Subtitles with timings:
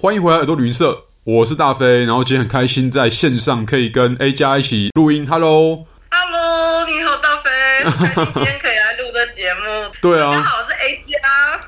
[0.00, 5.26] 欢迎回来耳朵旅行社，我是大飞，然后今天很开心在线上可以跟 A 加一起录音。
[5.26, 7.50] Hello，Hello，你好，大飞，
[7.82, 9.90] 今天可以来录这节目。
[10.00, 11.18] 对啊，大家好，我是 A 加。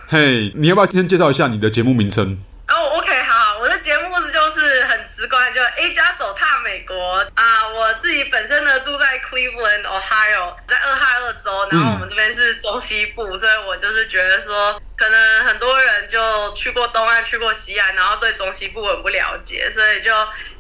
[0.07, 2.39] 嘿，hey, 你要不要今天介绍一下你的节目名称？
[2.69, 7.63] 哦、oh,，OK，好，我的节目就是很直观，就 A 加走踏美国啊。
[7.63, 14.81] Uh, 我自己本身呢住在 Cleveland, Ohio，在俄亥俄州，然后我们这边是中西部，嗯、所以我就是觉得说。
[15.01, 20.11] 可能很多人就去过东岸，去过西岸，然后对中西部很不了解，所以就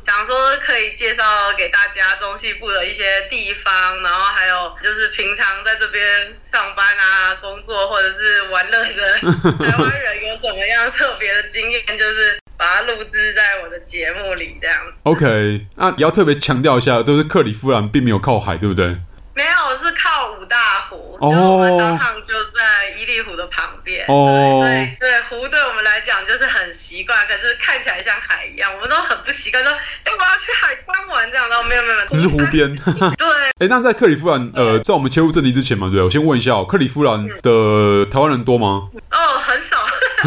[0.06, 9.18] 想说可以介绍给大家中西部的一些地方，然后还有就是平常在这边上班啊、工作或者是玩乐的
[9.62, 12.39] 台湾人有什么样特别的经验，就是把
[12.80, 14.76] 它录制在我的节目里这样。
[15.02, 18.96] OK，那也要特别强调一下，都是克里夫兰并没有靠海，对不对？
[19.34, 21.16] 没有，是靠五大湖。
[21.20, 24.04] 哦，我们当趟就在伊利湖的旁边。
[24.08, 29.62] 哦，对对，湖对我们来讲就是很习惯，可是看起来像海一样，我们都很不习惯。
[29.62, 32.74] 说，哎，我要去海关玩这样，然后没有没有没有，只是湖边。
[33.16, 33.28] 对。
[33.60, 38.88] 哎，那在克里夫兰，呃，在我们切入正题之前嘛，对，我先问一下哦，克里夫兰的台湾人多吗？
[39.10, 39.76] 哦，很少，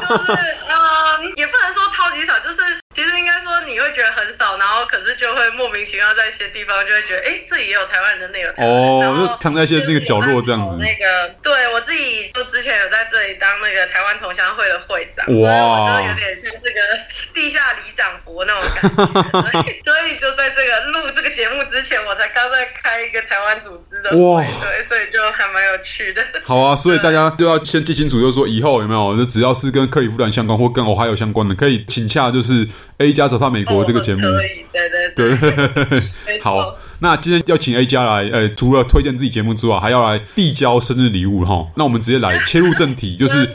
[0.00, 2.56] 就是嗯，也不能说超级少，就是。
[2.92, 10.76] 其实应该说你会觉得很少，然后可是就会莫名其妙在一些地方就会觉得，哎，这里也有台湾人的内容哦，就藏在一些那个角落这样子。
[10.80, 16.80] 那个，对我自己就之前有在这里当那个台湾同乡会的会长，哇，就有点像这个
[17.40, 19.30] 地下里长伯那种感觉。
[19.32, 26.22] 所以， 所以就在这个录这个节目之前，我才刚在开一个台湾组织的对，所以就还蛮有趣的。
[26.44, 32.68] 好啊，所以大家都要先记清楚，就是说以后有没有，就只要是跟克里夫兰相关或跟俄亥俄相关的，可以请洽就是
[32.98, 41.66] A 加走踏美国这个节目，可以，对对对，对 好，那今天要请 A 加来，呃，除了推荐自己节目之外，还要来递交生日礼物哈。
[41.76, 43.46] 那我们直接来切入正题，就是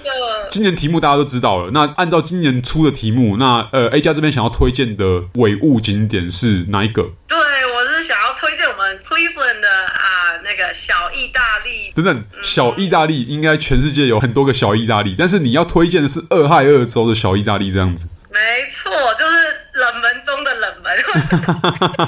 [0.56, 1.72] 今年题目大家都知道了。
[1.72, 7.04] 那按照今年出的题目，那呃 A 加这边想要推荐的伪物景点是哪一个？
[7.28, 11.92] 对，我是想要推荐我们 Cleveland 的啊那个小意大利。
[11.94, 18.08] 等等，小意大利应该全世界有很多个小意大利，但是你要推荐的是俄亥俄州的小意大利这样子。
[18.32, 18.40] 没
[18.72, 19.38] 错，就是
[19.74, 20.96] 冷门中的冷门，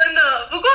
[0.00, 0.48] 真的。
[0.50, 0.68] 不过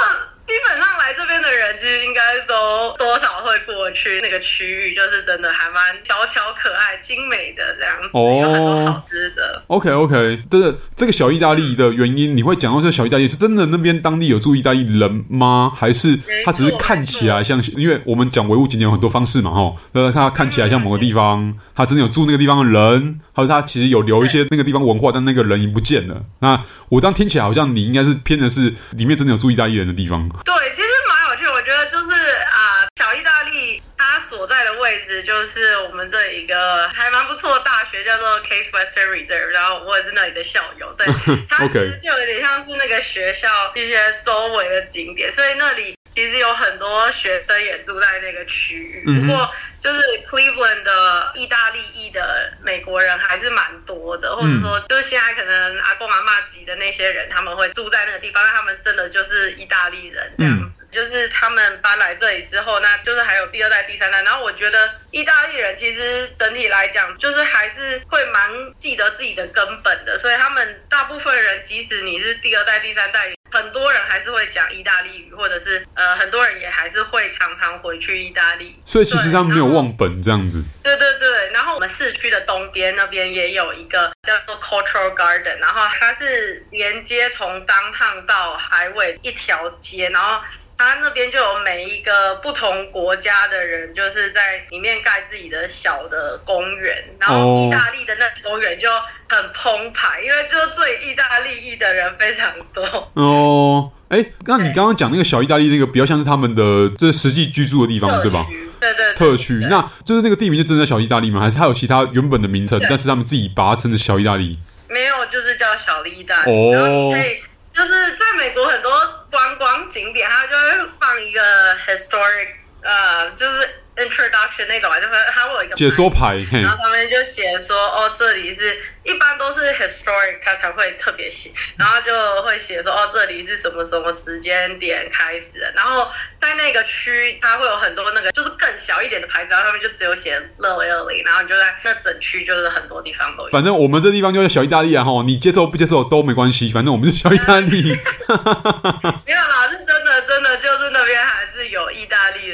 [0.47, 9.61] 基本上来这边的人，其实应该都多少会过去那个区域，就是真的还蛮小巧可爱、精美的这样子，哦、有很多好吃的。
[9.67, 15.71] OK OK，对对，这个小意大利的原因，你会讲到这个小意大利是真的那边当地有住意大利人吗？
[15.75, 17.61] 还是他只是看起来像？
[17.75, 23.19] 因为我们讲唯物景点有很多方式嘛，哈，呃，他看起来像某个地方，他真的有住那个地方的人。
[23.33, 26.23] 还是他其实有留一些那个地方文化，但那个人已经不见了。
[26.39, 30.27] 那我当听起来好像你应该是偏的是里面真的有住意大利人的地方。
[30.43, 31.45] 对，其实蛮有趣。
[31.47, 39.47] 我觉得就是啊、呃，小意大利它所在的位置就是我们这一个还蛮不错的大学，叫做 Case Western Reserve。
[39.47, 40.93] 然后我也是那里的校友。
[40.97, 41.05] 对，
[41.49, 49.03] 它其实就有点像是那个学校一些周围的景点，所以那里其实有很多学生也住在那个区域。
[49.19, 49.53] 不过。
[49.79, 60.76] 就是 Cleveland 的意大利裔的美国人还是蛮多的，或者说就是现在可能阿公阿妈级的那些人，他们会住在那个地方，他们真的就是意大利人这样子。
[60.91, 64.21] 就是他们搬来这里之后，那就是还有第二代、第三代。
[64.23, 73.33] 然后我觉得意大利人其实整体来讲，就是还是会蛮记得自己的根本的，所以他们大部分人，即使你是第二代、第三代。
[73.49, 78.77] 很多人还是会讲意大利语，或者是呃，很多人也还是会常常回去意大利。
[78.85, 80.61] 所以其实他们没有忘本这样子。
[80.83, 90.41] 对对对，然后我们市区的东边那边也有一个叫做 Cultural Garden，然后它是连接从 Downtown 到 Highway 一条街，然后。
[90.77, 97.03] 他那边就有每一个不同国家的人，就是在里面盖自己的小的公园。
[97.19, 98.87] 然后意大利的那个公园就
[99.27, 103.11] 很澎湃，因为就最意大利裔的人非常多。
[103.13, 108.45] 哦，哎，那你刚刚讲那个小意大利那个，比较像是他们的这实际居住的地方，对吧？
[108.79, 109.55] 对对，特区。
[109.69, 111.41] 那就是那个地名就真的叫小意大利吗？
[111.41, 114.55] 还是它有其他原本的名称，但是他们自己把它称的小意大利？
[114.87, 116.51] 没有，就是叫小意大利。
[116.51, 117.41] 哦，可以，
[117.73, 118.91] 就是在美国很多。
[119.29, 121.41] 观光景点，它就会放一个
[121.85, 128.77] historic，呃，就是 introduction 那种，就是他会有一个解说牌，然后他们就写说，哦，这里是。
[129.07, 135.71] 一般都是 historic，他才会特别写，然后就会写说哦，这里是什么什么时间点开始的。
[135.77, 136.11] 然后
[136.41, 143.49] 在那个区，它会有很多那个就是更小一点的牌子，然后上面就只有写 Little Italy，然后就在那整区就是很多地方都有。
[143.49, 147.83] 反正我们这地方就是小意大利啊，哈，你接受不接受都没关系，反正我们是小意大利。
[149.23, 151.46] 没有啦，是真的，真的就是那边还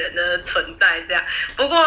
[0.03, 1.23] 人的存在这样。
[1.55, 1.79] 不过。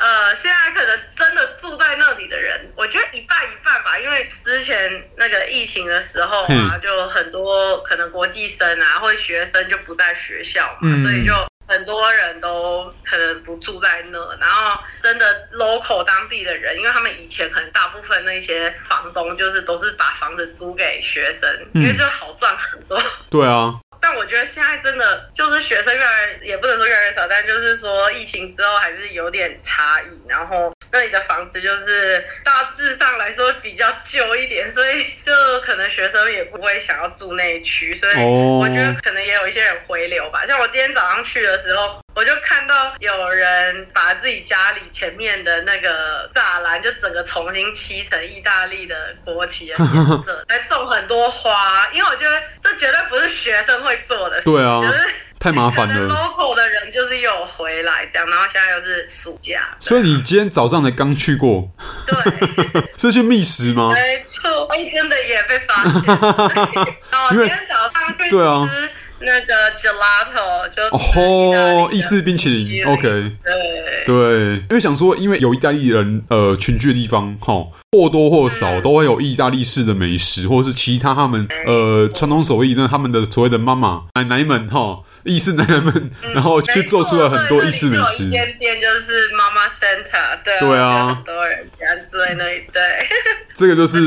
[0.00, 11.34] 呃，现在可能真的住在那里的人，我觉得一半一半吧，因为之前那个疫情的时候啊，就很多可能国际生啊，或者学生就不在学校嘛，嗯、所以就
[11.66, 14.18] 很多人都可能不住在那。
[14.40, 23.02] 然后真的 local 当地的人，因为他们以前可能大部分那些房东就是都是把房子租给学生，嗯、因为就好赚很多。
[23.28, 23.74] 对啊。
[24.08, 30.06] 但我觉得现在真的就是学生越来也不能说越来越少，但就是说疫情之后还是有点差异。
[30.26, 37.94] 然后那里的房子就是大致上来说比较旧一点，所以就可能学生也不会想要住那一区。
[37.96, 40.46] 所以我觉得可能也有一些人回流吧。
[40.46, 49.86] 像我今天早上去的时候，我就看到有人把自己家里前面的那个栅栏就整个重新漆成意大利的国旗的颜
[50.24, 51.88] 色，还种很多花。
[51.92, 56.08] 因为我觉得这绝对不是学生会做的，对啊，就是太麻烦了。
[56.12, 61.70] local 的人就是又回来这样，然后现在又是暑假，所以你今天早上才刚去过，
[62.04, 63.92] 对， 是去觅食吗？
[63.94, 66.02] 没错，我，真的也被发现。
[67.12, 68.68] 然后我今天早上去对啊。
[69.20, 73.98] 那个 gelato 就哦，意式冰淇淋，OK，对。
[74.06, 77.52] 对，因为想说，因为有意大利人呃群聚的地方，哈，
[77.92, 88.24] 或多或少都会有意大利式的美食，或者是其他他们呃传统手艺，那他们的所谓的妈妈奶奶们，哈，意式奶奶们， 然后去做出了很多意式美食。
[88.24, 92.80] 一间店就是妈妈 Center，对对啊，很多人家住在那里，对，
[93.54, 94.06] 这个就是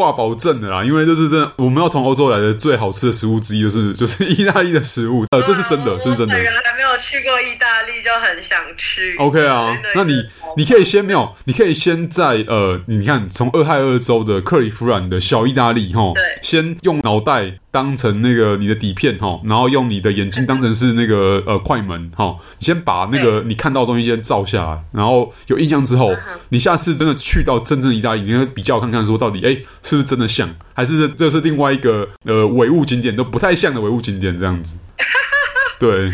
[0.00, 4.30] 挂保证的啦，因为就是真的，我们要从欧洲来的最好吃的食物之一，就是就是。
[4.30, 6.40] 意大利的食物，呃，这是真的，这是真的。
[6.40, 9.16] 原来还没有去过意大利，就很想去。
[9.16, 10.22] OK 啊，那你
[10.56, 26.14] 你可以先没有，你可以先在呃，你看从俄亥俄州的克里夫兰的小意大利哈，对，先用脑袋当成那个你的底片哈，然后用你的眼睛当成是那个呃快门哈，你先把那个你看到的东西先照下来，然后有印象之后，
[26.50, 34.78] 你下次真的去到真正意大利，你要比较看看说到底哎是不是真的像，还是这是另外一个呃伪物景点都不太像的伪物景点这样子，
[35.78, 36.10] 对，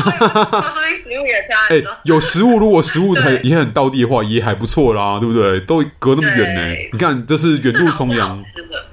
[0.00, 1.96] 食物也差很多。
[2.04, 5.60] 有食物，如果食物很也很道地的话，也还不错啦，对不对？
[5.60, 8.42] 都隔那么远呢，你看这是远渡重洋。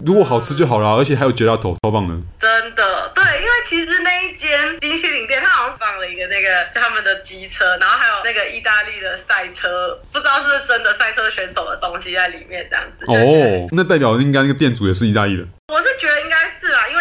[0.06, 2.16] 如果好吃就好了，而且还有 gelato，超棒的。
[2.40, 13.06] 真的，对，因为其实那一间冰淇淋店，它好像放了一个那个他们的机车，然后还有那个意大利的赛车，不知道是不是真的赛车选手的东西在里面，这样子。
[13.08, 15.44] 哦，那代表应该那个店主也是意大利的。
[15.68, 17.01] 我是觉得应该是啦，因为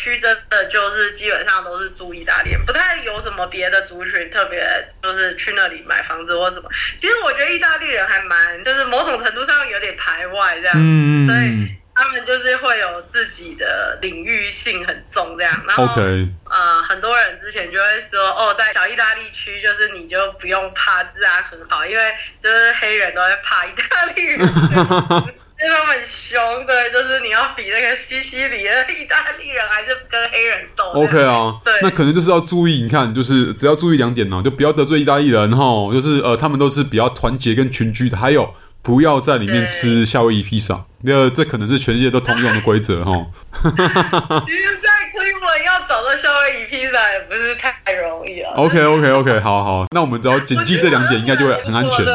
[0.00, 4.66] 区真的就是基本上都是住意大利，不太有什么别的族群特别
[5.02, 6.68] 就是去那里买房子或怎么。
[7.00, 11.76] 其实我觉得意大利人还蛮，就是某种程度上有点排外这样，嗯，所以。
[11.92, 16.30] 他们就是会有自己的领域性很重这样，然后 Okay.
[16.48, 24.38] 呃，很多人之前就会说，哦，在小意大利区，就是你就不用怕，治安很好，因为就是黑人都会怕意大利人，
[25.68, 30.84] 他们很凶，对，就是你要比那个西西里的意大利人还是跟黑人斗。
[30.92, 38.54] OK 啊，对，那可能就是要注意，你看，就是只要注意两点呢，就不要得罪意大利人哈，就是呃，他们都是比较团结跟群居的，还有。
[38.82, 43.12] 不要在里面吃夏威夷披萨，那这可能是全世界都通用的规则哈。
[43.62, 48.48] 其实，在 Cleveland 要找到夏威夷披萨也不是太容易了。
[48.52, 52.06] OK OK OK，好好，那我们只要谨记这两点，应该就会很安全。
[52.06, 52.14] 对，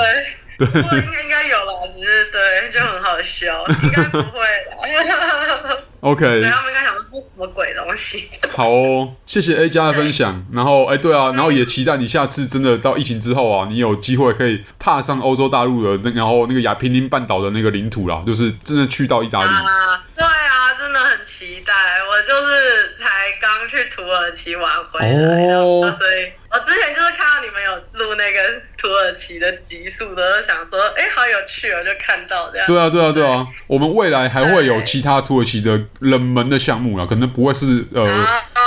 [3.25, 4.39] 笑，应该不会。
[6.01, 6.43] OK。
[7.15, 8.29] 什么鬼东西？
[8.51, 10.45] 好哦，谢谢 A 加的分享。
[10.53, 19.47] 然后，哎，对啊，然后也期待你下次真的到疫情之后啊，你有机会可以踏上欧洲大陆的那，然后那个亚平宁半岛的那个领土啦，就是真的去到意大利。
[19.47, 21.73] 啊，对啊，真的很期待。
[22.07, 26.31] 我就是才刚去土耳其玩回来，哦，所以。
[26.55, 32.65] 我之前就是看到你们有录那个土耳其的集数的，想说，哎、欸，好有趣哦，就看到这样。
[32.65, 38.07] 对啊，对啊，对啊，我们未来还会有其他土耳其的冷门的项目啊，可能不会是呃，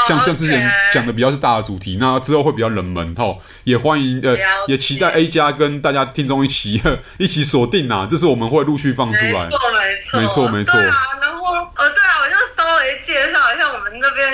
[0.07, 3.39] 像像之前讲的比较是大的主题，那之后会比较冷门哦。
[3.65, 6.83] 也欢迎呃，也期待 A 加跟大家听众一起
[7.17, 10.75] 一起锁定啊，这是我们会陆续放出来，没错，没错，没错，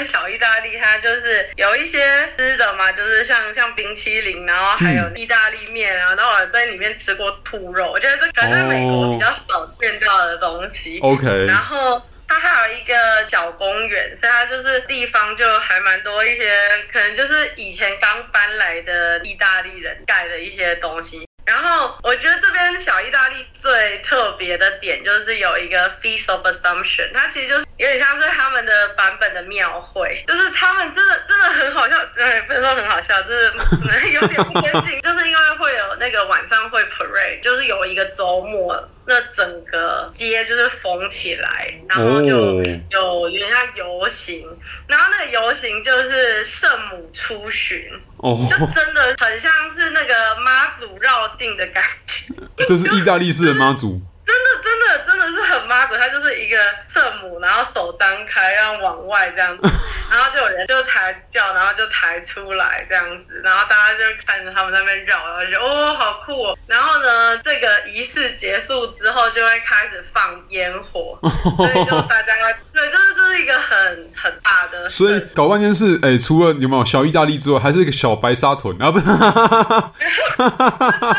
[0.04, 2.04] 小意大利，它就是有一些
[2.36, 3.54] 吃的嘛，就是像。
[3.54, 10.98] 像冰淇淋，然后还有意大利面啊，然后我在里面吃过兔肉，我觉得这可能在美国比较少见到的东西。
[11.00, 12.94] OK，然后它还有一个
[13.28, 16.50] 小公园，所以它就是地方就还蛮多一些，
[16.92, 21.28] 可能就是以前刚搬来的意大利人盖的一些东西。
[21.46, 44.44] 然后我觉得这边小意大利最特别的点就是有一个 Feast of Assumption，它其实就是有点像是他们的版本的庙会，就是他们真的真的很好笑，对，不能说很好笑，就是可 能有点不跟进，就是因为会有那个晚上会 parade，就是有一一个周末，那整个街就是封起来，然后就有有点像游行，
[44.88, 52.34] 然后那个游行就是圣母出巡，哦，就真的很像是那个妈祖绕境的感觉，
[52.66, 54.02] 就是意大利式的妈祖。
[54.26, 56.56] 真的，真的，真的是很妈祖，他就是一个
[56.92, 59.62] 圣母，然后手张开，然后往外这样子，
[60.10, 66.58] 然后就有人就抬轿，然后就抬出来这样子，然后大家就看着他们在那边绕，然后就哦，好酷哦。
[66.66, 71.18] 然后呢，这个仪式结束之后，就会开始放烟火，
[71.56, 72.34] 所以就大家
[72.72, 74.88] 对，就是这是一个很很大的。
[74.90, 78.90] 所以搞半天是，哎，除了有没有小意大利之外，还是一个小白沙屯啊？
[78.90, 79.20] 不， 不过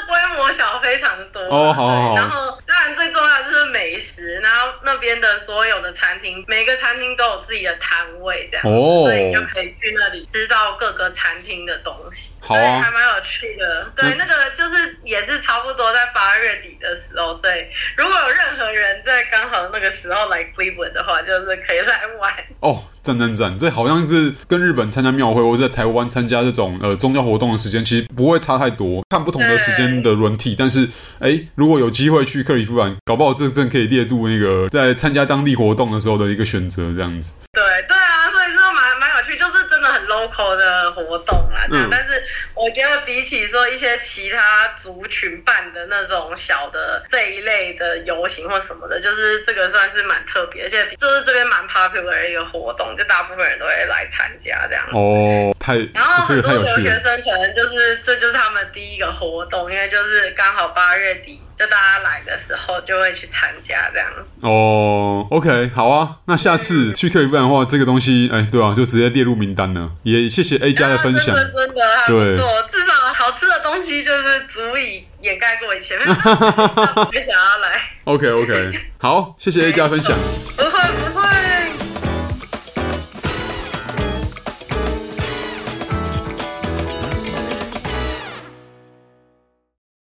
[0.51, 2.57] 小非常多哦，好，好，好，然后。
[2.67, 4.39] 当然，最重要的就是美食。
[4.41, 13.91] 然后那边的所有的餐厅，每个餐厅都有自己的摊位，这样，哦、所以你就可以去那里吃到各个餐厅的东西，好啊、所以还蛮有趣的。
[13.95, 17.65] 对，嗯、那个就是也是差不多在八月底的时候，所以
[17.97, 22.83] 如果有任何人在刚好那个时候来 Cleveland 的话，就是可以来玩哦。
[23.05, 23.55] 赞赞赞！
[23.55, 29.03] 这好像是跟日本参加庙会，或者在台湾参加这种呃宗教活动的时间，其实不会差太多。
[29.11, 37.33] 看不同的时间的轮替，但是哎，如果有机会去克里夫兰，搞不好这正可以列入那个在参加当地活动的时候的一个选择，这样子。
[37.53, 41.61] 对对啊，所以说蛮蛮有趣，就是真的很 local 的活动啊。
[41.69, 41.87] 嗯。
[41.91, 42.09] 但是
[42.55, 52.95] 我觉得比起说一些其他族群办的那种小的这一类的游行或什么的，就是这个算是蛮特别，而且就是这边蛮 popular 的一个活动。
[52.97, 64.07] 就大部分人都会来参加这样哦，太然后很多留学生可能就是这就是他们第一个活动，因为就是刚好八月底就大家来的时候就会去参加这样
[64.41, 65.27] 哦。
[65.31, 69.91] OK，好啊，那下次去克里夫兰的话，这个东西哎，对啊，就直接列入名单了。
[70.03, 75.97] 也谢谢 A 加的分享，真的真的还不错，对至少好吃的东西就是足以掩盖过以前
[77.11, 77.81] 没想要来。
[78.05, 80.17] OK OK，好，谢谢 A 加分享。